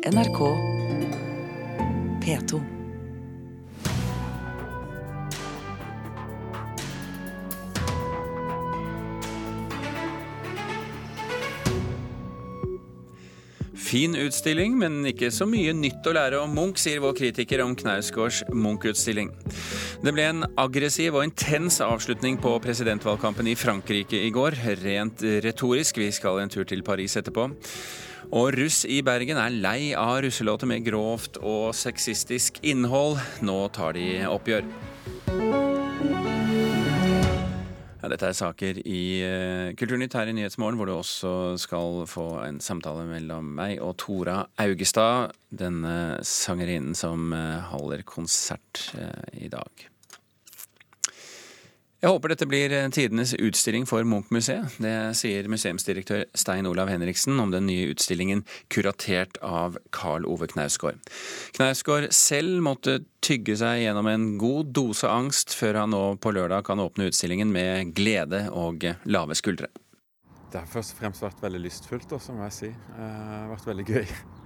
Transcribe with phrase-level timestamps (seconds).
[0.00, 0.38] NRK
[2.24, 2.60] P2.
[13.74, 17.76] Fin utstilling, men ikke så mye nytt å lære om Munch, sier vår kritiker om
[17.76, 19.34] Knausgårds Munch-utstilling.
[20.00, 24.62] Det ble en aggressiv og intens avslutning på presidentvalgkampen i Frankrike i går.
[24.80, 27.50] Rent retorisk, vi skal en tur til Paris etterpå.
[28.30, 33.18] Og russ i Bergen er lei av russelåter med grovt og sexistisk innhold.
[33.42, 34.68] Nå tar de oppgjør.
[38.00, 42.28] Ja, dette er saker i uh, Kulturnytt her i Nyhetsmorgen, hvor du også skal få
[42.46, 49.50] en samtale mellom meg og Tora Augestad, denne sangerinnen som uh, holder konsert uh, i
[49.50, 49.90] dag.
[52.00, 54.78] Jeg håper dette blir tidenes utstilling for Munch-museet.
[54.80, 58.40] Det sier museumsdirektør Stein Olav Henriksen om den nye utstillingen
[58.72, 60.96] kuratert av Karl Ove Knausgård.
[61.58, 66.64] Knausgård selv måtte tygge seg gjennom en god dose angst før han nå på lørdag
[66.70, 69.68] kan åpne utstillingen med glede og lave skuldre.
[70.50, 72.72] Det har først og fremst vært veldig lystfullt, også, må jeg si.
[72.72, 74.39] Det har vært veldig gøy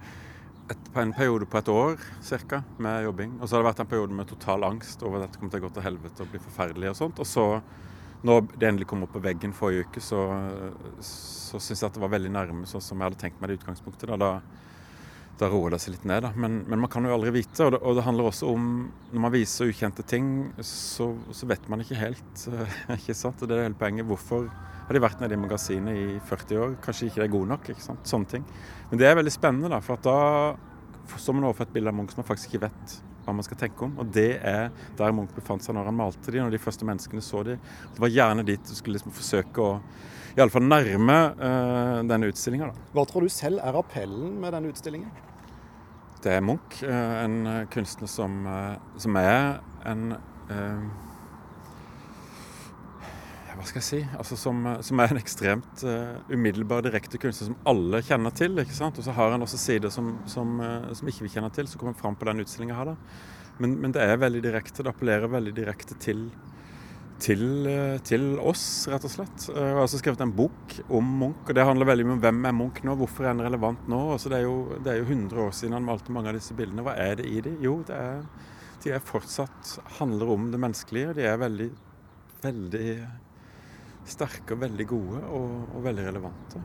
[0.71, 3.37] et, en periode på et år cirka, med jobbing.
[3.39, 5.63] Og så har det vært en periode med total angst over at dette kommer til
[5.63, 7.21] å gå til helvete og bli forferdelig og sånt.
[7.21, 7.45] Og så,
[8.25, 10.21] når det endelig kom opp på veggen forrige uke, så,
[11.05, 13.59] så syns jeg at det var veldig nærme sånn som jeg hadde tenkt meg det
[13.61, 14.09] utgangspunktet.
[14.09, 14.64] Da, da,
[15.39, 16.31] da roer det seg litt ned, da.
[16.39, 17.65] Men, men, man kan jo aldri vite.
[17.65, 18.69] Og det, og det, handler også om
[19.11, 20.29] Når man viser ukjente ting,
[20.63, 22.45] så, så vet man ikke helt.
[22.99, 23.41] ikke sant?
[23.41, 24.07] Og det er hele poenget.
[24.07, 24.47] Hvorfor
[24.85, 26.77] har de vært nede i magasinet i 40 år?
[26.85, 27.73] Kanskje ikke det er god nok?
[27.73, 28.07] ikke sant?
[28.07, 28.47] Sånne ting.
[28.91, 30.19] Men det er veldig spennende, da, for da
[31.19, 32.95] står man overfor et bilde av Munch som man faktisk ikke vet
[33.25, 33.95] hva man skal tenke om.
[34.01, 37.23] Og det er der Munch befant seg når han malte de, når de første menneskene
[37.25, 37.57] så de.
[37.95, 39.71] Det var gjerne dit du skulle liksom forsøke å
[40.35, 42.71] iallfall nærme uh, denne utstillinga.
[42.95, 45.11] Hva tror du selv er appellen med denne utstillingen?
[46.25, 50.15] Det er Munch, uh, en kunstner som, uh, som er en
[53.55, 57.59] hva skal jeg si, altså som, som er en ekstremt uh, umiddelbar, direkte kunstner som
[57.69, 58.57] alle kjenner til.
[58.61, 58.99] ikke sant?
[58.99, 61.81] Og så har han også sider som, som, uh, som ikke vi kjenner til, som
[61.81, 62.91] kommer fram på den utstillinga her.
[62.93, 63.23] da.
[63.61, 64.83] Men, men, det er veldig direkte.
[64.83, 66.27] Det appellerer veldig direkte til,
[67.23, 69.47] til, uh, til oss, rett og slett.
[69.49, 72.49] Jeg har også skrevet en bok om Munch, og det handler veldig mye om hvem
[72.49, 74.01] er Munch nå, hvorfor er han relevant nå?
[74.17, 76.57] Altså, det, er jo, det er jo 100 år siden han malte mange av disse
[76.57, 76.85] bildene.
[76.85, 77.57] Hva er det i de?
[77.65, 78.25] Jo, det er,
[78.85, 81.15] de er fortsatt handler om det menneskelige.
[81.17, 81.69] De er veldig,
[82.43, 82.89] veldig
[84.09, 86.61] sterke og veldig gode og, og veldig relevante.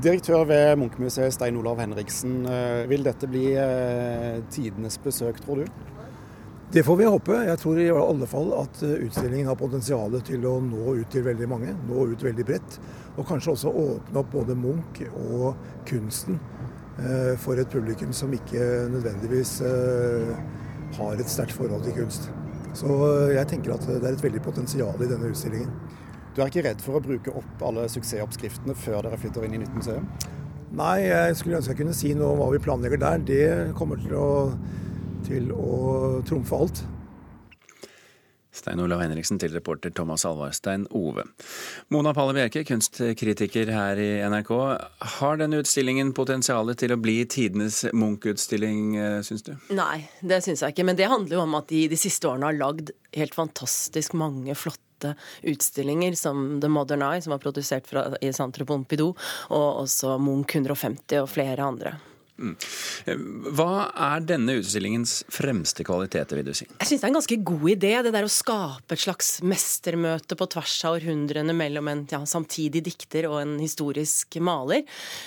[0.00, 2.44] Direktør ved Munchmuseet Stein Olav Henriksen.
[2.46, 5.66] Eh, vil dette bli eh, tidenes besøk, tror du?
[6.72, 7.36] Det får vi håpe.
[7.48, 11.26] Jeg tror i alle fall at eh, utstillingen har potensial til å nå ut til
[11.26, 11.74] veldig mange.
[11.90, 12.78] Nå ut veldig bredt.
[13.18, 15.52] Og kanskje også åpne opp både Munch og
[15.88, 16.40] kunsten
[17.40, 18.60] for et publikum som ikke
[18.92, 19.54] nødvendigvis
[20.98, 22.26] har et sterkt forhold til kunst.
[22.76, 22.90] Så
[23.32, 25.70] jeg tenker at det er et veldig potensial i denne utstillingen.
[26.34, 29.64] Du er ikke redd for å bruke opp alle suksessoppskriftene før dere flytter inn i
[29.64, 30.06] nytt museum?
[30.78, 33.26] Nei, jeg skulle ønske jeg kunne si noe om hva vi planlegger der.
[33.26, 33.44] Det
[33.78, 34.30] kommer til å,
[35.26, 35.76] til å
[36.28, 36.82] trumfe alt.
[38.60, 41.24] Stein Olav Henriksen til reporter Thomas Alvarstein Ove.
[41.94, 44.52] Mona Palle Bjerke, kunstkritiker her i NRK.
[45.16, 49.54] Har denne utstillingen potensialet til å bli tidenes Munch-utstilling, eh, syns du?
[49.74, 50.86] Nei, det syns jeg ikke.
[50.86, 54.54] Men det handler jo om at de de siste årene har lagd helt fantastisk mange
[54.58, 54.89] flotte
[55.42, 59.14] utstillinger som The Modern Eye, som var produsert fra, i Centre Pompidou,
[59.50, 61.96] og også Munch 150 og flere andre.
[62.40, 62.54] Mm.
[63.52, 66.64] Hva er denne utstillingens fremste kvaliteter, vil du si?
[66.70, 70.38] Jeg syns det er en ganske god idé, det der å skape et slags mestermøte
[70.40, 74.86] på tvers av århundrene mellom en ja, samtidig dikter og en historisk maler.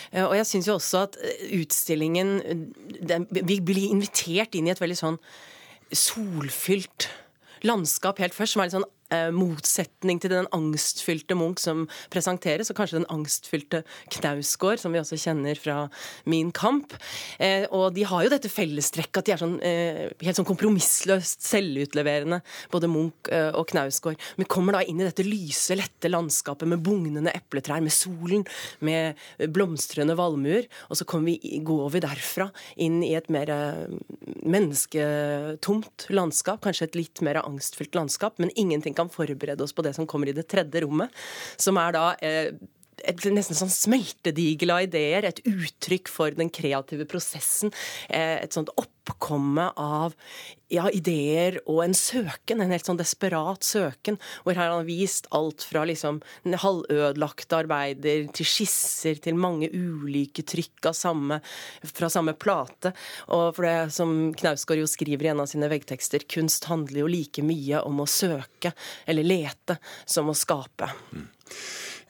[0.09, 2.39] Eh, og jeg syns jo også at eh, utstillingen
[2.97, 5.21] den, Vi blir invitert inn i et veldig sånn
[5.93, 7.11] solfylt
[7.63, 8.93] landskap helt først, som er litt sånn eh,
[9.35, 15.19] motsetning til den angstfylte Munch som presenteres, og kanskje den angstfylte Knausgård, som vi også
[15.19, 15.87] kjenner fra
[16.29, 16.95] Min kamp.
[17.39, 21.43] Eh, og de har jo dette fellestrekket at de er sånn, eh, helt sånn kompromissløst
[21.45, 22.41] selvutleverende,
[22.73, 24.19] både Munch eh, og Knausgård.
[24.39, 28.45] Vi kommer da inn i dette lyse, lette landskapet med bugnende epletrær, med solen,
[28.83, 29.19] med
[29.53, 32.49] blomstrende valmuer, og så vi, går vi derfra
[32.81, 33.85] inn i et mer eh,
[34.43, 39.85] mennesketomt landskap, kanskje et litt mer angstfylt landskap, men ingenting kan kan forberede oss på
[39.85, 41.11] det som kommer i det tredje rommet,
[41.57, 42.55] som er da eh,
[43.03, 45.27] et nesten sånn smeltedigel av ideer.
[45.27, 47.73] Et uttrykk for den kreative prosessen.
[48.09, 50.15] Et sånt oppkomme av
[50.73, 54.17] ja, ideer og en søken, en helt sånn desperat søken.
[54.45, 60.91] Hvor her har vist alt fra liksom halvødelagte arbeider til skisser til mange ulike trykk
[60.93, 61.39] samme,
[61.93, 62.93] fra samme plate.
[63.31, 67.11] Og for det som Knausgård jo skriver i en av sine veggtekster, kunst handler jo
[67.11, 68.73] like mye om å søke
[69.07, 70.89] eller lete som å skape.
[71.13, 71.27] Mm.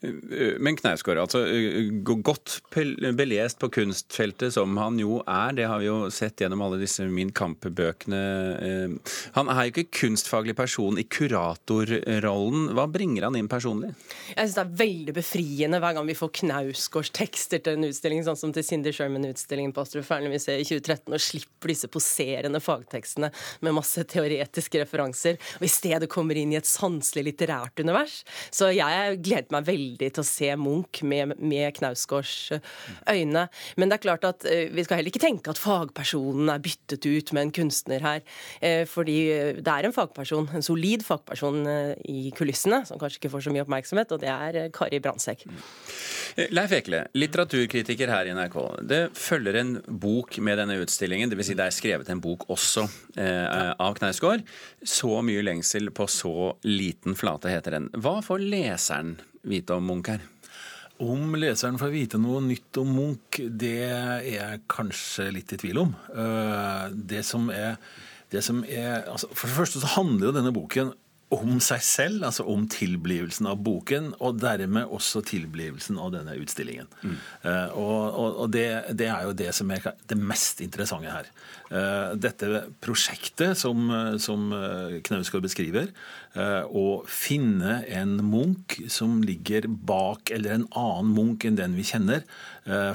[0.04, 1.46] Men Knausgård, altså
[2.28, 2.58] godt
[3.16, 7.06] belest på kunstfeltet som han jo er, det har vi jo sett gjennom alle disse
[7.08, 8.20] Min Kamp-bøkene.
[9.38, 12.74] Han er jo ikke kunstfaglig person i kuratorrollen.
[12.76, 13.94] Hva bringer han inn personlig?
[14.34, 18.26] Jeg syns det er veldig befriende hver gang vi får Knausgårds tekster til en utstilling,
[18.28, 23.32] sånn som til Cindy Sherman-utstillingen på Astrup Fearnley-museet i 2013, og slipper disse poserende fagtekstene
[23.64, 28.20] med masse teoretiske referanser, og i stedet kommer inn i et sanselig litterært univers.
[28.52, 32.60] Så jeg gleder meg veldig veldig til å se Munch med, med Knausgårds eh,
[33.14, 33.48] øyne.
[33.78, 37.06] Men det er klart at eh, vi skal heller ikke tenke at fagpersonen er byttet
[37.06, 38.24] ut med en kunstner her.
[38.62, 39.18] Eh, fordi
[39.60, 41.64] det er en fagperson, en solid fagperson
[42.10, 45.46] i kulissene, som kanskje ikke får så mye oppmerksomhet, og det er Kari Brandtzæg.
[46.54, 48.58] Leif Ekle, litteraturkritiker her i NRK.
[48.90, 51.52] Det følger en bok med denne utstillingen, dvs.
[51.52, 52.88] Si det er skrevet en bok også
[53.20, 54.46] eh, av Knausgård.
[54.82, 57.92] Så mye lengsel på så liten flate, heter den.
[57.94, 59.18] Hva får leseren
[59.48, 60.24] vite om Munch her?
[61.04, 65.82] Om leseren får vite noe nytt om Munch, det er jeg kanskje litt i tvil
[65.84, 65.96] om.
[66.14, 67.80] Eh, det som er,
[68.34, 70.94] det som er altså For det første så handler jo denne boken
[71.34, 76.90] om seg selv, altså om tilblivelsen av boken, og dermed også tilblivelsen av denne utstillingen.
[77.02, 77.16] Mm.
[77.46, 78.68] Uh, og, og det,
[79.00, 81.32] det, er jo det som er det mest interessante her.
[81.74, 83.88] Uh, dette prosjektet som,
[84.22, 84.52] som
[85.04, 85.90] Knausgård beskriver,
[86.34, 92.24] å finne en Munch som ligger bak, eller en annen Munch enn den vi kjenner,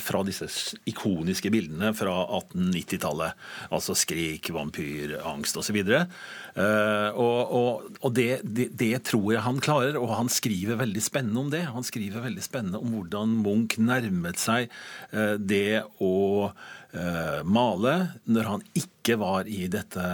[0.03, 0.49] fra disse
[0.89, 3.37] ikoniske bildene fra 1890-tallet.
[3.75, 5.77] Altså skrik, vampyr, angst osv.
[5.85, 11.03] Og, og, og, og det det, det, tror jeg han klarer, og han skriver veldig
[11.03, 11.65] spennende om det.
[11.73, 14.69] Han skriver veldig spennende om hvordan Munch nærmet seg
[15.13, 16.17] eh, det å
[16.49, 16.88] eh,
[17.45, 17.93] male
[18.33, 20.05] når han ikke var i dette,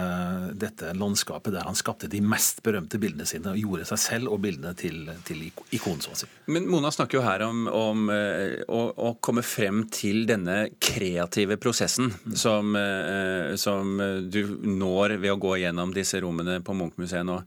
[0.59, 4.41] dette, landskapet der han skapte de mest berømte bildene sine og gjorde seg selv og
[4.43, 6.27] bildene til, til ikon, så å si.
[6.51, 11.55] Men Mona snakker jo her om, om uh, å, å, komme frem til denne kreative
[11.61, 12.37] prosessen mm.
[12.43, 13.95] som, uh, som,
[14.27, 17.39] du når ved å gå gjennom disse rommene på Munch-museet nå.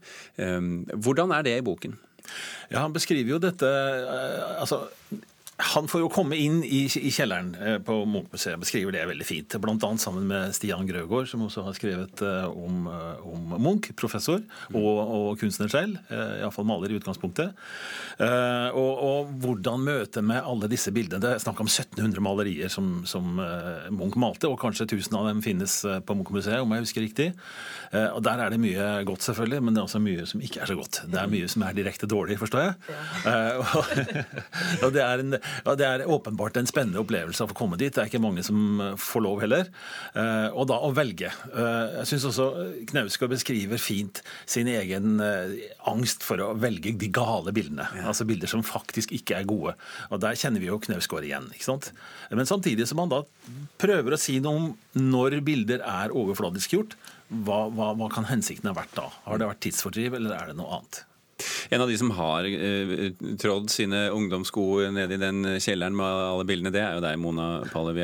[0.97, 1.93] Hvordan er det i boken?
[2.69, 3.69] Ja, Han beskriver jo dette
[4.59, 4.87] altså
[5.59, 9.55] han får jo komme inn i, i kjelleren eh, på Munch-museet, beskriver det veldig fint.
[9.59, 9.89] Bl.a.
[9.99, 14.39] sammen med Stian Grøgaard, som også har skrevet eh, om, eh, om Munch, professor
[14.71, 15.99] og, og kunstner selv.
[16.09, 17.57] Iallfall maler i utgangspunktet.
[18.19, 21.19] Og, og, hvordan møte med alle disse bildene.
[21.23, 23.39] Det er snakk om 1700 malerier som, som
[23.95, 27.29] Munch malte, og kanskje 1000 av dem finnes på Munch-museet, om jeg husker riktig.
[27.91, 30.71] Og Der er det mye godt, selvfølgelig, men det er også mye som ikke er
[30.71, 31.01] så godt.
[31.09, 32.97] Det er mye som er direkte dårlig, forstår jeg.
[33.25, 33.37] Ja.
[34.85, 37.93] og det er en ja, det er åpenbart en spennende opplevelse å få komme dit.
[37.95, 39.69] Det er ikke mange som eh, får lov heller.
[40.13, 41.31] Eh, og da å velge.
[41.49, 42.47] Eh, jeg syns også
[42.91, 45.19] Knausgård beskriver fint sin egen
[45.89, 47.87] angst for å velge de gale bildene.
[47.97, 48.07] Ja.
[48.11, 49.75] Altså bilder som faktisk ikke er gode.
[50.09, 51.49] Og der kjenner vi jo Knausgård igjen.
[51.55, 51.91] ikke sant?
[52.31, 53.23] Men samtidig som han da
[53.81, 56.97] prøver å si noe om når bilder er overfladisk gjort,
[57.29, 59.05] hva, hva, hva kan hensikten ha vært da?
[59.27, 61.03] Har det vært tidsfordriv, eller er det noe annet?
[61.73, 63.09] En av de som har eh,
[63.41, 64.65] trådd sine ungdomssko
[64.95, 67.95] ned i den kjelleren med alle bildene, det er jo deg, Mona Palle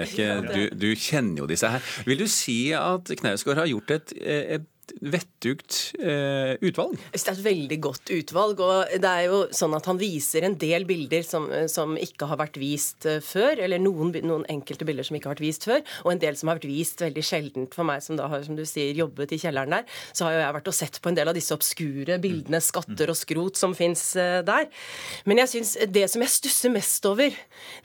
[0.52, 1.84] Du, du, kjenner jo disse her.
[2.08, 4.70] Vil du si at Knausgård har gjort et, et
[5.02, 6.98] vettugt eh, utvalg?
[7.12, 8.62] Det er et veldig godt utvalg.
[8.64, 12.40] og det er jo sånn at Han viser en del bilder som, som ikke har
[12.42, 13.62] vært vist eh, før.
[13.66, 15.82] Eller noen, noen, enkelte bilder som ikke har vært vist før.
[16.06, 18.58] Og en del som har vært vist veldig sjeldent for meg, som da har som
[18.58, 19.90] du sier, jobbet i kjelleren der.
[20.14, 23.12] Så har jo jeg vært og sett på en del av disse obskure bildene, skatter
[23.14, 24.70] og skrot, som fins eh, der.
[25.30, 27.36] Men jeg synes, det som jeg stusser mest over,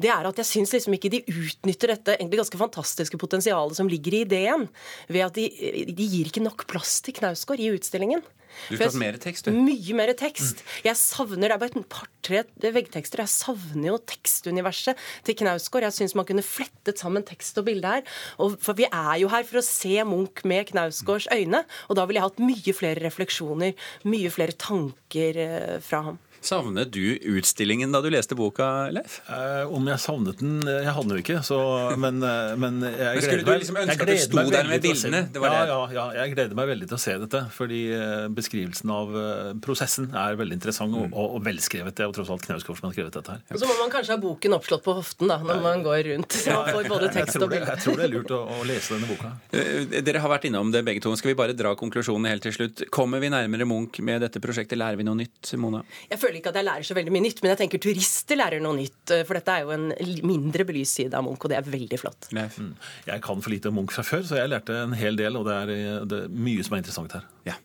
[0.01, 3.89] det er at jeg syns liksom ikke de utnytter dette egentlig ganske fantastiske potensialet som
[3.91, 4.69] ligger i ideen.
[5.11, 5.49] Ved at de,
[5.91, 8.23] de gir ikke nok plass plass til Knausgård i utstillingen.
[8.67, 9.55] Du skulle hatt mer tekst, du.
[9.55, 10.65] Mye mer tekst.
[10.83, 12.43] Jeg savner, Det er bare et par-tre
[12.75, 13.23] veggtekster.
[13.23, 15.87] Jeg savner jo tekstuniverset til Knausgård.
[15.87, 18.03] Jeg syns man kunne flettet sammen tekst og bilde her.
[18.43, 21.63] Og for vi er jo her for å se Munch med Knausgårds øyne.
[21.89, 23.79] Og da ville jeg hatt mye flere refleksjoner,
[24.11, 26.19] mye flere tanker eh, fra ham.
[26.41, 29.19] Savnet du utstillingen da du leste boka, Leif?
[29.29, 31.59] Eh, om jeg savnet den Jeg hadde den jo ikke, så
[32.01, 34.25] Men, eh, men jeg Men skulle gleder du meg liksom ønske jeg at du gleder
[34.25, 35.21] sto meg der med bildene?
[35.21, 35.29] den.
[35.35, 37.43] Det var ja, ja, ja, jeg gleder meg veldig til å se dette.
[37.53, 41.95] Fordi eh, beskrivelsen av eh, prosessen er veldig interessant og, og, og velskrevet.
[41.99, 43.45] Det er jo tross alt Knausgård som har skrevet dette her.
[43.53, 46.39] Og så må man kanskje ha boken oppslått på hoften da, når man går rundt.
[46.41, 47.69] Så man får både tekst og bilde.
[47.69, 49.35] jeg tror det er lurt å, å lese denne boka.
[49.61, 51.11] Eh, Dere har vært innom det begge to.
[51.19, 52.85] Skal vi bare dra konklusjonen helt til slutt?
[52.95, 54.79] Kommer vi nærmere Munch med dette prosjektet?
[54.81, 55.83] Lærer vi noe nytt, Mona?
[56.09, 58.63] Jeg føler ikke at jeg lærer så veldig mye nytt, men jeg tenker turister lærer
[58.63, 59.15] noe nytt.
[59.29, 59.89] For dette er jo en
[60.27, 62.31] mindre belyst side av Munch, og det er veldig flott.
[62.37, 62.59] Leif?
[62.61, 62.75] Mm.
[63.09, 65.39] Jeg kan for lite om Munch fra før, så jeg lærte en hel del.
[65.41, 67.27] Og det er, eh, det er mye som er interessant her.
[67.49, 67.57] Ja.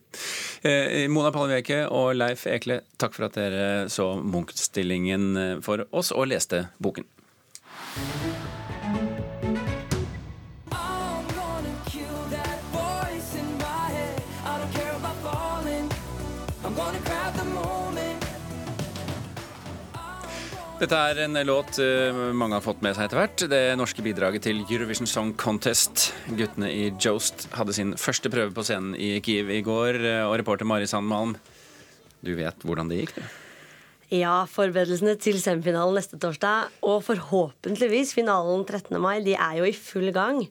[0.66, 6.12] Eh, Mona Palleveke og Leif Ekle, takk for at dere så Munch-stillingen eh, for oss
[6.16, 7.06] og leste boken.
[20.76, 23.44] Dette er en låt eh, mange har fått med seg etter hvert.
[23.48, 26.10] Det norske bidraget til Eurovision Song Contest.
[26.36, 29.96] Guttene i Jost hadde sin første prøve på scenen i Kiev i går.
[30.04, 31.32] eh, Og reporter Mari Sandmalm,
[32.20, 33.16] du vet hvordan det gikk?
[33.16, 33.24] du?
[34.20, 39.00] Ja, forberedelsene til semifinalen neste torsdag, og forhåpentligvis finalen 13.
[39.02, 40.44] mai, de er jo i full gang.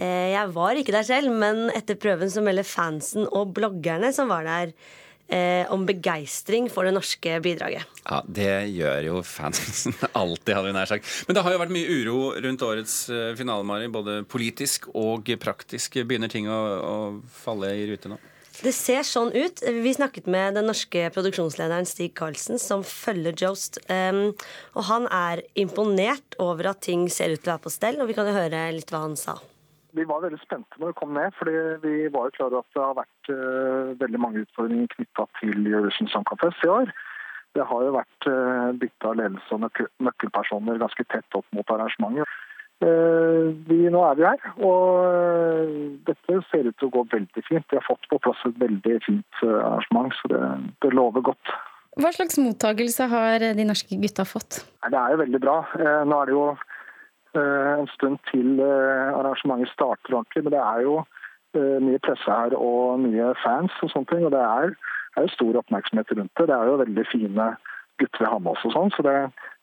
[0.00, 4.32] Eh, Jeg var ikke der selv, men etter prøven så melder fansen og bloggerne som
[4.32, 4.72] var der,
[5.28, 7.86] eh, om begeistring for det norske bidraget.
[8.04, 11.10] Ja, Det gjør jo fansen alltid, hadde vi nær sagt.
[11.26, 13.90] Men det har jo vært mye uro rundt årets eh, finale, Mari.
[13.92, 16.00] Både politisk og praktisk.
[16.06, 16.96] Begynner ting å, å
[17.42, 18.20] falle i rute nå?
[18.56, 19.60] Det ser sånn ut.
[19.60, 23.76] Vi snakket med den norske produksjonslederen Stig Karlsen, som følger Jost.
[23.90, 24.30] Um,
[24.72, 28.08] og han er imponert over at ting ser ut til å være på stell, og
[28.08, 29.36] vi kan jo høre litt hva han sa.
[29.94, 32.74] Vi var veldig spente når vi kom ned, fordi vi var jo klar over at
[32.74, 36.90] det har vært uh, veldig mange utfordringer knytta til Eurovision Song Contest i år.
[37.56, 41.72] Det har jo vært uh, bytte av ledelse og nøkkel nøkkelpersoner ganske tett opp mot
[41.72, 42.36] arrangementet.
[42.84, 45.70] Uh, vi, nå er vi her, og eh,
[46.04, 47.64] dette ser ut til å gå veldig fint.
[47.72, 50.42] Vi har fått på plass et veldig fint eh, arrangement, så det,
[50.84, 51.54] det lover godt.
[51.96, 54.60] Hva slags mottagelse har de norske gutta fått?
[54.84, 55.56] Det er jo veldig bra.
[55.80, 56.75] Eh, Nå er det jo eh,
[57.42, 60.98] en stund til eh, arrangementet starter ordentlig, men det er jo
[61.56, 64.24] eh, mye presse her og mye fans og sånne ting.
[64.28, 64.76] Og det er,
[65.16, 66.48] er jo stor oppmerksomhet rundt det.
[66.50, 67.50] Det er jo veldig fine
[68.00, 69.14] gutter vi har med oss og sånn, så det,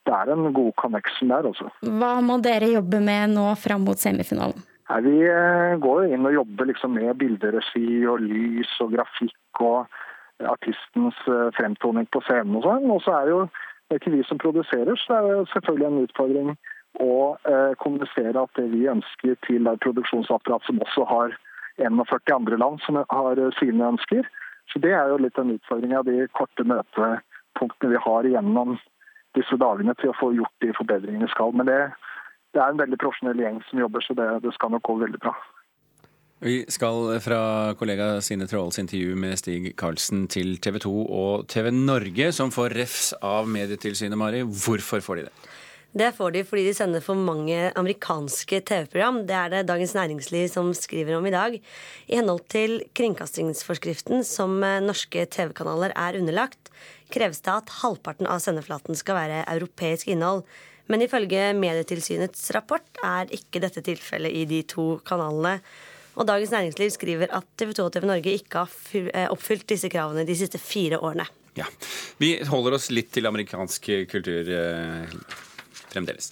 [0.09, 1.69] det er en god connection der, altså.
[1.85, 4.63] Hva må dere jobbe med nå fram mot semifinalen?
[4.89, 10.01] Nei, vi eh, går inn og jobber liksom med bilderegi og lys og grafikk og
[10.49, 12.89] artistens eh, fremtoning på scenen og sånn.
[12.91, 13.45] Og så er det jo
[13.93, 16.53] det er ikke vi som produserer, så det er jo selvfølgelig en utfordring
[17.01, 21.35] å eh, kommunisere at det vi ønsker til et produksjonsapparat som også har
[21.81, 24.27] 41 andre land som har eh, sine ønsker.
[24.71, 28.77] Så det er jo litt en utfordring av de korte møtepunktene vi har gjennom
[29.37, 31.55] disse dagene til å få gjort de forbedringene vi skal.
[31.57, 31.79] Men det,
[32.53, 35.21] det er en veldig profesjonell gjeng som jobber, så det, det skal nok gå veldig
[35.25, 35.33] bra.
[36.43, 41.69] Vi skal fra kollega Sine Tråls intervju med Stig Karlsen til TV 2 og TV
[41.71, 44.41] Norge, som får refs av Medietilsynet, Mari.
[44.43, 45.33] Hvorfor får de det?
[45.93, 49.19] Det får de fordi de sender for mange amerikanske TV-program.
[49.29, 51.59] Det er det Dagens Næringsliv som skriver om i dag.
[52.09, 56.71] I henhold til kringkastingsforskriften som eh, norske TV-kanaler er underlagt,
[57.13, 60.41] kreves det at halvparten av sendeflaten skal være europeisk innhold.
[60.89, 65.59] Men ifølge Medietilsynets rapport er ikke dette tilfellet i de to kanalene.
[66.17, 69.93] Og Dagens Næringsliv skriver at TV 2 og TV Norge ikke har eh, oppfylt disse
[69.93, 71.29] kravene de siste fire årene.
[71.53, 71.69] Ja.
[72.17, 75.19] Vi holder oss litt til amerikansk kultur eh,
[75.93, 76.31] fremdeles.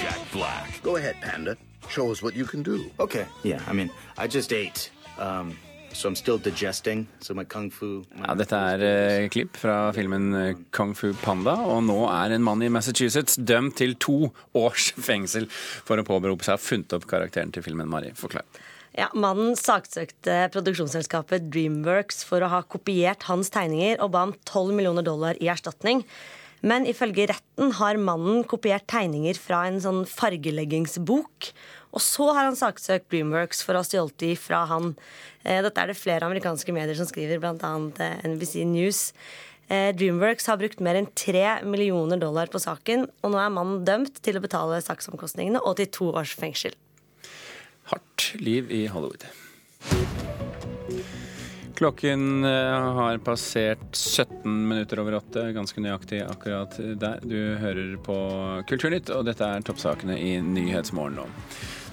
[0.00, 0.82] Jack Black.
[0.82, 1.56] Go ahead, Panda.
[1.88, 2.90] Show us what you can do.
[2.98, 4.90] Okay, yeah, I mean, I just ate.
[5.18, 5.56] Um,
[5.94, 7.06] so I'm still digesting.
[7.20, 8.04] So my kung fu.
[8.16, 12.34] My Ja, dette er eh, klipp fra filmen eh, Kung Fu Panda, og nå er
[12.34, 16.62] en mann i Massachusetts dømt til to års fengsel for å påberope seg å ha
[16.62, 17.88] funnet opp karakteren til filmen.
[17.90, 18.46] Mari, forklar.
[18.94, 24.74] Ja, Mannen saksøkte produksjonsselskapet Dreamworks for å ha kopiert hans tegninger og ba om 12
[24.76, 26.04] millioner dollar i erstatning.
[26.62, 31.50] Men ifølge retten har mannen kopiert tegninger fra en sånn fargeleggingsbok.
[31.94, 34.94] Og så har han saksøkt Dreamworks for å ha stjålet de fra han.
[35.44, 37.74] Eh, Dette er det flere amerikanske medier som skriver, bl.a.
[38.26, 39.10] NBC News.
[39.68, 43.84] Eh, Dreamworks har brukt mer enn 3 millioner dollar på saken, og nå er mannen
[43.86, 46.76] dømt til å betale saksomkostningene og til to års fengsel.
[47.92, 49.28] Hardt liv i Hollywood.
[51.74, 57.22] Klokken eh, har passert 17 minutter over åtte, ganske nøyaktig akkurat der.
[57.26, 58.18] Du hører på
[58.70, 61.26] Kulturnytt, og dette er toppsakene i Nyhetsmorgen nå.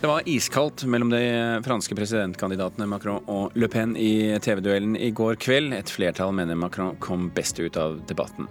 [0.01, 5.38] Det var iskaldt mellom de franske presidentkandidatene Macron og Le Pen i TV-duellen i går
[5.38, 5.75] kveld.
[5.77, 8.50] Et flertall mener Macron kom best ut av debatten.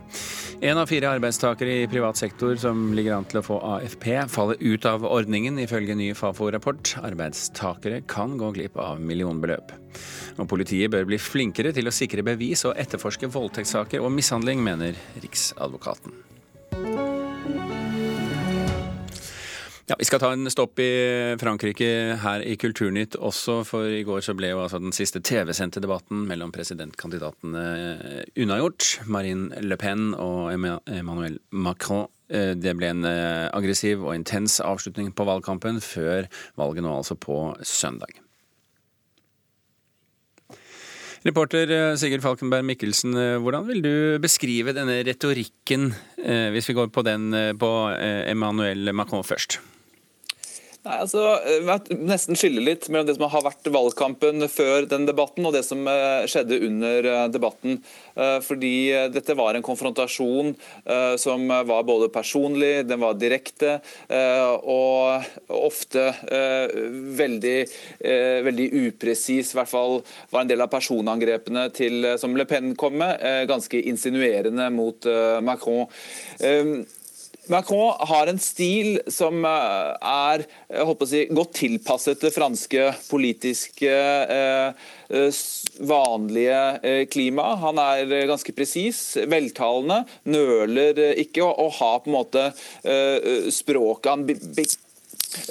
[0.62, 4.62] En av fire arbeidstakere i privat sektor som ligger an til å få AFP, faller
[4.62, 6.94] ut av ordningen, ifølge ny Fafo-rapport.
[7.02, 9.74] Arbeidstakere kan gå glipp av millionbeløp.
[10.38, 14.94] Og Politiet bør bli flinkere til å sikre bevis og etterforske voldtektssaker og mishandling, mener
[15.18, 16.29] Riksadvokaten.
[19.90, 20.90] Ja, Vi skal ta en stopp i
[21.40, 21.86] Frankrike
[22.22, 26.20] her i Kulturnytt også, for i går så ble jo altså den siste TV-sendte debatten
[26.28, 27.64] mellom presidentkandidatene
[28.38, 29.00] unnagjort.
[29.10, 32.06] Marine Le Pen og Emmanuel Macron.
[32.30, 37.18] Eh, Det ble en eh, aggressiv og intens avslutning på valgkampen, før valget nå altså
[37.18, 38.14] på søndag.
[41.26, 43.92] Reporter eh, Sigurd Falkenberg Mikkelsen, eh, hvordan vil du
[44.22, 45.90] beskrive denne retorikken,
[46.22, 49.58] eh, hvis vi går på den eh, på eh, Emmanuel Macron først?
[50.80, 55.44] Nei, altså, Vi nesten skille litt mellom det som har vært valgkampen før den debatten,
[55.44, 57.82] og det som eh, skjedde under eh, debatten.
[58.16, 63.74] Eh, Fordi eh, dette var en konfrontasjon eh, som var både personlig, den var direkte,
[64.08, 66.72] eh, og ofte eh,
[67.20, 67.58] veldig,
[68.00, 69.52] eh, veldig upresis.
[69.52, 69.98] I hvert fall
[70.32, 74.70] var en del av personangrepene til, eh, som Le Pen kom med, eh, ganske insinuerende
[74.72, 75.84] mot eh, Macron.
[77.50, 80.44] Macron har en stil som eh, er
[81.08, 85.40] si, godt tilpasset det franske politiske eh, eh,
[85.90, 87.48] vanlige klima.
[87.64, 92.46] Han er ganske presis, veltalende, nøler ikke og, har på en måte
[93.54, 94.24] språket han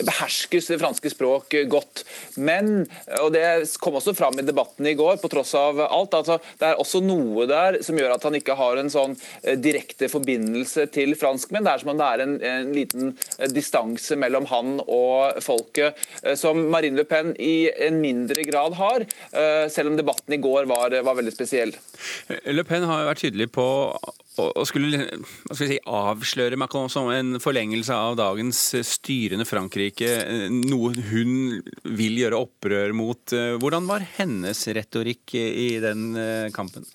[0.06, 2.04] behersker det franske språk godt.
[2.36, 2.86] Men,
[3.22, 3.46] og det
[3.82, 7.02] kom også fram i debatten i går, på tross av alt, altså, det er også
[7.06, 11.66] noe der som gjør at han ikke har en sånn eh, direkte forbindelse til franskmenn.
[11.66, 16.00] Det er som om det er en, en liten eh, distanse mellom han og folket,
[16.24, 20.42] eh, som Marine Le Pen i en mindre grad har, eh, selv om debatten i
[20.44, 21.76] går var, var veldig spesiell.
[22.30, 23.68] Le Pen har vært tydelig på
[24.56, 25.06] å skulle
[25.58, 30.10] si, avsløre Macron som en forlengelse av dagens styrende Frankrike,
[30.54, 33.36] noe hun vil gjøre opprør mot.
[33.62, 36.88] Hvordan var hennes retorikk i den eh, kampen?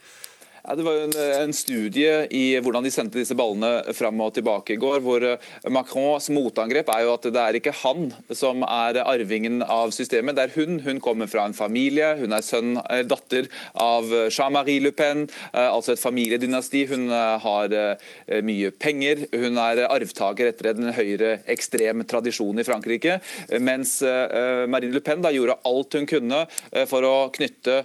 [0.64, 4.30] Ja, det var jo en, en studie i hvordan de sendte disse ballene fram og
[4.33, 8.64] tilbake i går, hvor eh, Macrons motangrep er jo at det er ikke han som
[8.64, 10.78] er arvingen av systemet, det er hun.
[10.87, 15.26] Hun kommer fra en familie, hun er sønn, eh, datter av eh, Jean-Marie Le Pen,
[15.52, 16.87] altså et familiedynasti.
[16.88, 17.73] Hun har
[18.44, 23.18] mye penger, hun er arvtaker etter en høyere ekstrem tradisjon i Frankrike,
[23.61, 26.40] mens Marine Le Pen da gjorde alt hun kunne
[26.90, 27.80] for å knytte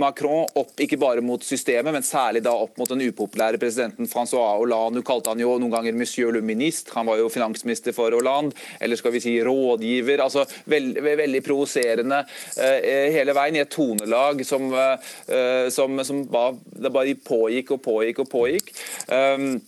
[0.00, 4.58] Macron opp ikke bare mot systemet, men særlig da opp mot den upopulære presidenten Francois
[4.60, 5.00] Hollande.
[5.00, 8.54] Du kalte han jo noen ganger monsieur le ministre, han var jo finansminister for Hollande,
[8.80, 10.22] eller skal vi si rådgiver.
[10.22, 12.22] altså veld, Veldig provoserende
[12.60, 17.82] eh, hele veien, i et tonelag som, eh, som, som bare, det bare pågikk og
[17.84, 18.72] pågikk og pågikk.
[19.10, 19.60] Um,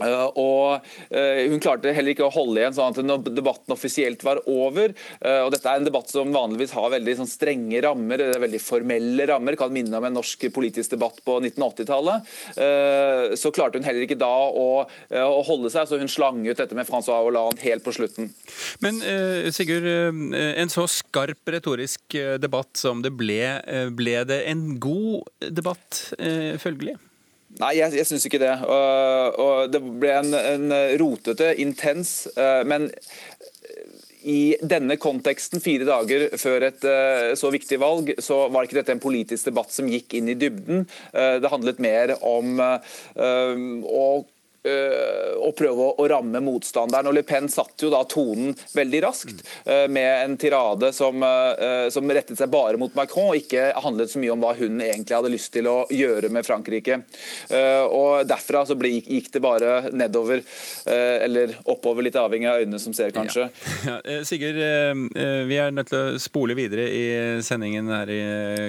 [0.00, 4.40] Uh, og uh, Hun klarte heller ikke å holde igjen sånn at debatten offisielt var
[4.50, 4.94] over.
[5.20, 8.62] uh, og Dette er en debatt som vanligvis har veldig sånn, strenge rammer, er veldig
[8.62, 9.58] formelle rammer.
[9.60, 12.28] Kan minne om en norsk politisk debatt på 1980-tallet.
[13.38, 16.76] så klarte hun heller ikke da å, å holde seg, så hun slang ut dette
[16.76, 18.30] med Francois Hollande helt på slutten.
[18.84, 19.00] Men
[19.54, 19.86] Sigurd,
[20.30, 23.42] en så skarp retorisk debatt som det ble,
[23.96, 26.02] ble det en god debatt
[26.62, 26.96] følgelig?
[27.58, 28.52] Nei, jeg, jeg syns ikke det.
[28.62, 32.86] Og, og det ble en, en rotete, intens, eh, men
[34.22, 38.94] i denne konteksten, fire dager før et eh, så viktig valg, så var ikke dette
[38.94, 40.84] en politisk debatt som gikk inn i dybden.
[41.12, 44.04] Eh, det handlet mer om eh, å
[44.60, 47.08] å prøve å, ramme motstanderen.
[47.10, 51.86] Og Le Pen satte jo da tonen veldig raskt øh, med en tirade som, øh,
[51.92, 55.16] som rettet seg bare mot Macron, og ikke handlet så mye om hva hun egentlig
[55.16, 57.00] hadde lyst til å gjøre med Frankrike.
[57.50, 62.64] Øh, og Derfra så ble, gikk det bare nedover, øh, eller oppover, litt avhengig av
[62.64, 63.48] øynene som ser, kanskje.
[63.86, 64.24] Ja, Ja.
[64.24, 67.04] Sigurd, eh, eh, vi er nødt til å spole videre i
[67.44, 68.20] sendingen her i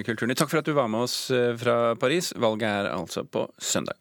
[0.08, 0.38] Kulturny.
[0.38, 2.34] Takk for at du var med oss eh, fra Paris.
[2.38, 4.01] Valget er altså på søndag.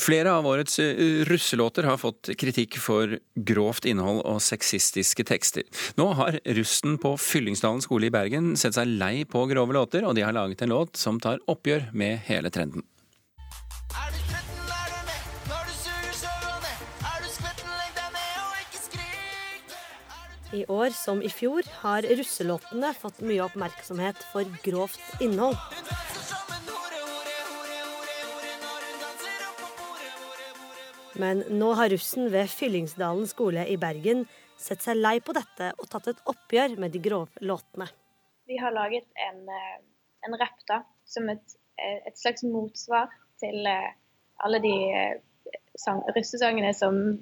[0.00, 5.62] Flere av årets eh, russelåter har fått kritikk for grovt innhold og sexistiske tekster.
[6.00, 10.18] Nå har russen på Fyllingsdalen skole i Bergen sett seg lei på grove låter, og
[10.18, 12.82] de har laget en låt som tar oppgjør med hele trenden.
[20.54, 25.58] I år som i fjor har russelåtene fått mye oppmerksomhet for grovt innhold.
[31.20, 34.24] Men nå har russen ved Fyllingsdalen skole i Bergen
[34.58, 37.86] sett seg lei på dette og tatt et oppgjør med de grove låtene.
[38.48, 39.78] Vi har laget en, eh,
[40.26, 43.08] en rapp som et, eh, et slags motsvar
[43.40, 43.92] til eh,
[44.44, 44.74] alle de
[45.76, 47.18] sang, russesangene som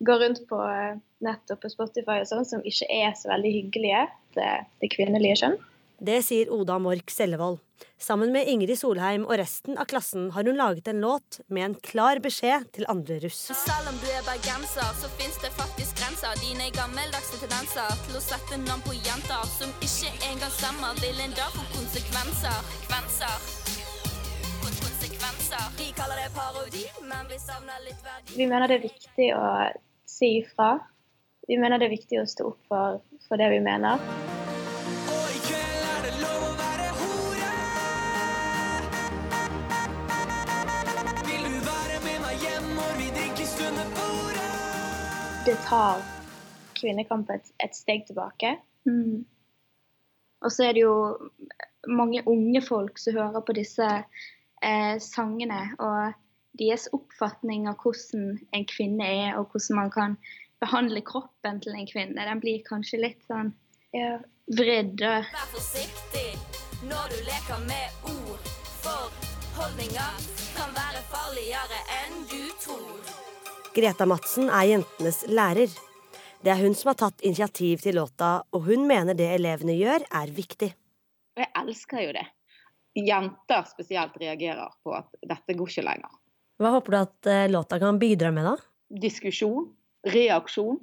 [0.00, 3.50] går rundt på nettet nett og på Spotify og sånn, som ikke er så veldig
[3.50, 5.56] hyggelige til det kvinnelige kjønn.
[5.98, 7.58] Det sier Oda Mork Sellevold.
[7.98, 11.74] Sammen med Ingrid Solheim og resten av klassen har hun laget en låt med en
[11.74, 13.40] klar beskjed til andre russ.
[13.50, 16.38] Selv om du er bergenser, så fins det faktisk grenser.
[16.42, 21.34] Dine gammeldagse tendenser til å sette navn på jenter som ikke engang stemmer, vil en
[21.34, 22.72] dag få konsekvenser.
[22.86, 23.36] Kvenser.
[24.62, 25.68] Konsekvenser.
[25.82, 28.38] De kaller det parodi, men vi savner litt verdi.
[28.38, 29.46] Vi mener det er viktig å
[30.06, 30.76] si ifra.
[31.50, 34.37] Vi mener det er viktig å stå opp for, for det vi mener.
[45.48, 46.02] Det tar
[46.76, 48.50] kvinnekamp et, et steg tilbake.
[48.84, 49.22] Mm.
[50.44, 50.96] Og så er det jo
[51.88, 55.62] mange unge folk som hører på disse eh, sangene.
[55.80, 56.12] Og
[56.60, 60.18] deres oppfatning av hvordan en kvinne er, og hvordan man kan
[60.60, 63.54] behandle kroppen til en kvinne, den blir kanskje litt sånn
[63.96, 64.18] ja,
[64.52, 65.00] vridd.
[65.00, 66.26] Vær forsiktig
[66.90, 68.52] når du leker med ord,
[68.84, 69.16] for
[69.56, 70.20] holdninger
[70.58, 73.27] kan være farligere enn du tror.
[73.74, 75.72] Greta Madsen er jentenes lærer.
[76.42, 80.06] Det er hun som har tatt initiativ til låta, og hun mener det elevene gjør,
[80.20, 80.70] er viktig.
[81.38, 82.24] Jeg elsker jo det.
[82.98, 86.16] Jenter spesielt reagerer på at dette går ikke lenger.
[86.58, 88.56] Hva håper du at eh, låta kan bidra med, da?
[89.04, 89.68] Diskusjon,
[90.08, 90.80] reaksjon.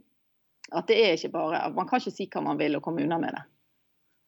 [0.76, 3.20] At det er ikke bare Man kan ikke si hva man vil og komme unna
[3.22, 3.44] med det.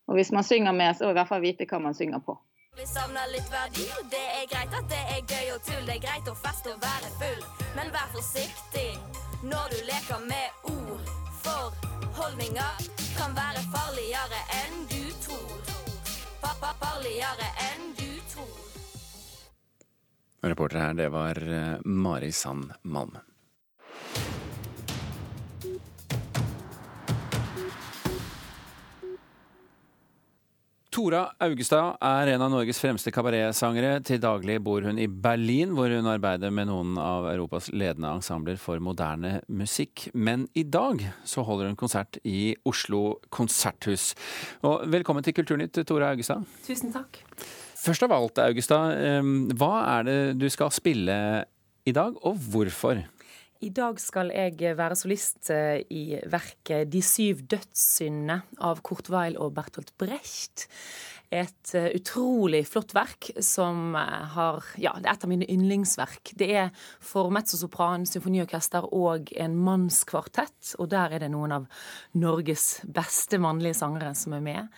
[0.07, 2.35] Og hvis man synger med, så i hvert fall vite hva man synger på.
[2.77, 5.85] Vi savner litt verdi, det er greit at det er gøy og tull.
[5.87, 7.39] Det er greit å feste og være full,
[7.73, 8.91] men vær forsiktig
[9.49, 11.09] når du leker med ord.
[11.41, 11.73] For
[12.19, 12.85] holdninger
[13.17, 15.71] kan være farligere enn du tror.
[16.43, 18.69] Pappa farligere enn du tror.
[20.45, 23.17] Reporter her, det var eh, Mari Sand Malm.
[30.97, 33.99] Tora Augestad er en av Norges fremste kabaretsangere.
[34.07, 38.57] Til daglig bor hun i Berlin, hvor hun arbeider med noen av Europas ledende ensembler
[38.57, 40.07] for moderne musikk.
[40.17, 44.15] Men i dag så holder hun konsert i Oslo konserthus.
[44.65, 46.49] Og velkommen til Kulturnytt, Tora Augestad.
[46.65, 47.21] Tusen takk.
[47.77, 51.19] Først av alt, Augestad, eh, hva er det du skal spille
[51.85, 53.05] i dag, og hvorfor?
[53.65, 59.37] I dag skal jeg være solist eh, i verket 'De syv dødssyndene' av Kurt Weil
[59.41, 60.67] og Bertolt Brecht.
[61.33, 66.35] Et eh, utrolig flott verk som eh, har Ja, det er et av mine yndlingsverk.
[66.37, 66.69] Det er
[67.01, 70.75] for mezzosopran, symfoniorkester og en mannskvartett.
[70.77, 71.65] Og der er det noen av
[72.13, 74.77] Norges beste mannlige sangere som er med.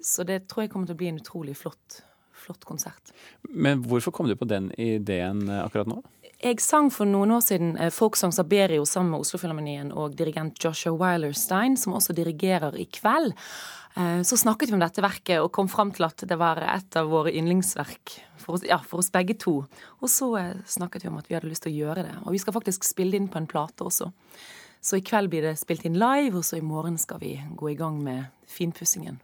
[0.00, 2.00] Så det tror jeg kommer til å bli en utrolig flott,
[2.32, 3.12] flott konsert.
[3.42, 6.00] Men hvorfor kom du på den ideen akkurat nå?
[6.42, 10.96] Jeg sang for noen år siden eh, Folksang Saberio sammen med Oslofilharmonien og dirigent Joshua
[10.98, 13.36] Weilerstein, som også dirigerer i kveld.
[13.94, 16.98] Eh, Så snakket vi om dette verket og kom fram til at det var et
[16.98, 19.60] av våre yndlingsverk for oss, ja, for oss begge to.
[20.02, 22.16] Og så eh, snakket vi om at vi hadde lyst til å gjøre det.
[22.24, 24.10] Og vi skal faktisk spille det inn på en plate også.
[24.82, 27.70] Så i kveld blir det spilt inn live, og så i morgen skal vi gå
[27.70, 29.22] i gang med finpussingen.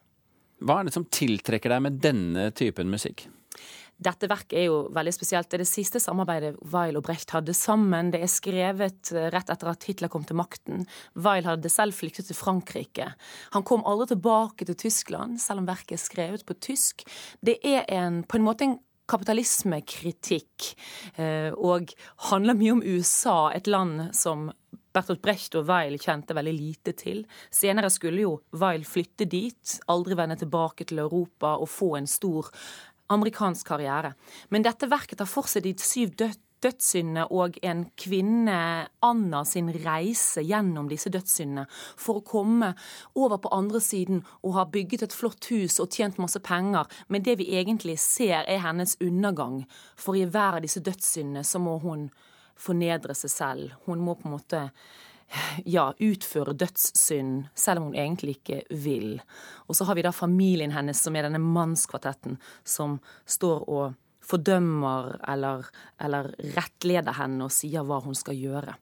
[0.62, 3.26] Hva er det som tiltrekker deg med denne typen musikk?
[3.98, 5.48] Dette verket er jo veldig spesielt.
[5.50, 8.12] Det er det siste samarbeidet Weil og Brecht hadde sammen.
[8.14, 10.84] Det er skrevet eh, rett etter at Hitler kom til makten.
[11.18, 13.10] Weil hadde selv flyktet til Frankrike.
[13.56, 17.02] Han kom aldri tilbake til Tyskland, selv om verket er skrevet på tysk.
[17.42, 20.72] Det er en, på en måte en kapitalismekritikk,
[21.16, 21.90] eh, og
[22.28, 24.50] handler mye om USA, et land som
[24.94, 27.24] Bertolt Brecht og Weil kjente veldig lite til.
[27.54, 32.50] Senere skulle jo Weil flytte dit, aldri vende tilbake til Europa og få en stor
[33.14, 34.14] amerikansk karriere.
[34.48, 38.58] Men dette verket tar for seg de syv død dødssyndene og en kvinne,
[39.04, 42.72] Anna, sin reise gjennom disse dødssyndene for å komme
[43.18, 46.88] over på andre siden og ha bygget et flott hus og tjent masse penger.
[47.08, 49.62] Men det vi egentlig ser, er hennes undergang.
[49.96, 52.08] For i hver av disse dødssyndene så må hun
[52.58, 53.76] fornedre seg selv.
[53.86, 54.64] Hun må på en måte
[55.64, 59.18] ja, utføre dødssynd, selv om hun egentlig ikke vil.
[59.68, 63.96] Og så har vi da familien hennes, som er denne mannskvartetten, som står og
[64.28, 65.68] fordømmer eller,
[66.04, 68.76] eller rettleder henne og sier hva hun skal gjøre.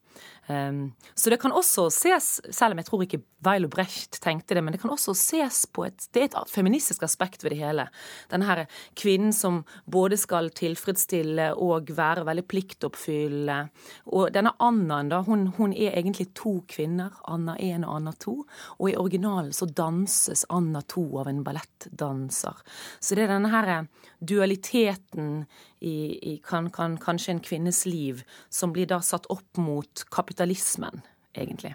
[0.47, 4.63] Um, så det kan også ses, selv om jeg tror ikke Weil Brecht tenkte det,
[4.65, 7.89] men det kan også ses på et Det er et feministisk aspekt ved det hele.
[8.31, 8.65] Denne her
[8.99, 13.59] kvinnen som både skal tilfredsstille og være veldig pliktoppfyllende.
[14.07, 17.15] Og denne Annaen, da, hun, hun er egentlig to kvinner.
[17.29, 18.37] Anna 1 og Anna 2.
[18.79, 22.65] Og i originalen så danses Anna 2 av en ballettdanser.
[23.01, 23.87] Så det er denne her
[24.25, 25.45] dualiteten
[25.81, 25.97] i,
[26.33, 31.03] i kan, kan, kanskje en kvinnes liv som blir da satt opp mot kapitalismen,
[31.37, 31.75] egentlig.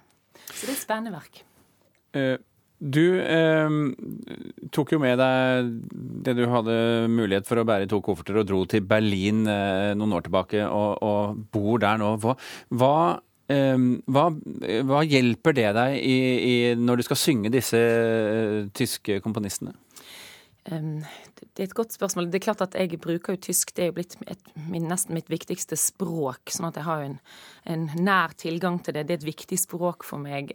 [0.52, 1.44] Så det er et spennende verk.
[2.16, 2.38] Uh,
[2.82, 3.74] du eh,
[4.74, 5.68] tok jo med deg
[6.26, 6.78] det du hadde
[7.14, 10.64] mulighet for å bære i to kofferter, og dro til Berlin eh, noen år tilbake
[10.66, 12.16] og, og bor der nå.
[12.24, 12.34] Hva,
[12.74, 12.96] hva,
[13.54, 14.26] hva,
[14.90, 17.84] hva hjelper det deg i, i, når du skal synge disse
[18.74, 19.76] tyske komponistene?
[20.62, 22.28] Det er et godt spørsmål.
[22.30, 23.74] Det er klart at Jeg bruker jo tysk.
[23.76, 26.52] Det er jo blitt et, nesten mitt viktigste språk.
[26.54, 27.18] sånn at jeg har en,
[27.66, 29.08] en, nær tilgang til det.
[29.08, 30.54] Det er et viktig språk for meg.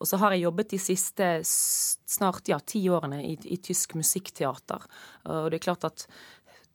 [0.00, 4.88] Og så har jeg jobbet de siste snart ja, ti årene i, i tysk musikkteater.
[5.28, 6.06] Og det er klart at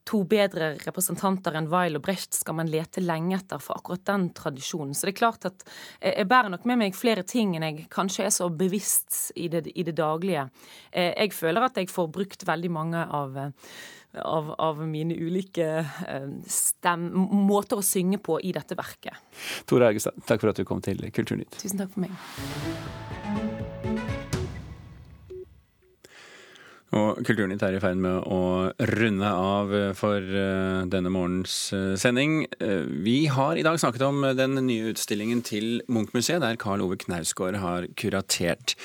[0.07, 4.29] to bedre representanter enn Weil og Brecht skal man lete lenge etter for akkurat den
[4.37, 4.95] tradisjonen.
[4.95, 5.67] Så det er klart at
[5.99, 9.67] jeg bærer nok med meg flere ting enn jeg kanskje er så bevisst i det,
[9.75, 10.47] i det daglige.
[10.91, 13.39] Eh, jeg føler at jeg får brukt veldig mange av
[14.17, 15.67] av, av, mine ulike
[16.07, 19.13] eh, stem, måter å synge på i dette verket.
[19.69, 21.59] Tore Augestad, takk for at du kom til Kulturnytt.
[21.61, 23.75] Tusen takk for meg.
[26.95, 32.45] Og Kulturnytt er i ferd med å runde av for eh, denne morgens eh, sending.
[32.63, 36.95] Eh, vi har i dag snakket om den nye utstillingen til Munch-museet, der Karl Ove
[37.01, 38.77] Knausgård har kuratert.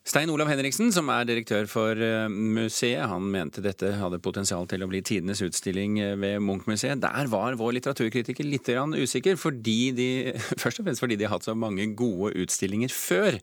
[0.00, 1.98] Stein Olav Henriksen, som er direktør for
[2.32, 7.02] museet, han mente dette hadde potensial til å bli tidenes utstilling ved Munch-museet.
[7.02, 10.08] Der var vår litteraturkritiker litt usikker, fordi de,
[10.62, 13.36] først og fremst fordi de har hatt så mange gode utstillinger før.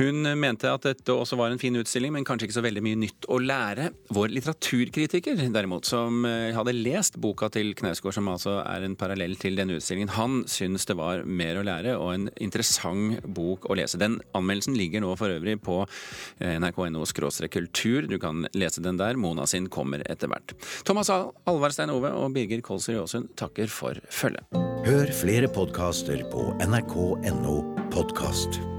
[0.00, 3.00] Hun mente at dette også var en fin utstilling, men kanskje ikke så veldig mye
[3.04, 3.92] nytt å lære.
[4.18, 9.54] Vår litteraturkritiker, derimot, som hadde lest boka til Knausgård, som altså er en parallell til
[9.60, 14.02] denne utstillingen, han syns det var mer å lære og en interessant bok å lese.
[14.02, 18.08] Den anmeldelsen ligger nå for øvrig på nrk.no kultur.
[18.10, 19.16] Du kan lese den der.
[19.16, 20.56] Mona sin kommer etter hvert.
[20.84, 24.44] Thomas Alvar Stein Ove og Birger Kolsrud Jåsund takker for følget.
[24.84, 27.58] Hør flere podkaster på nrk.no
[27.94, 28.73] podkast.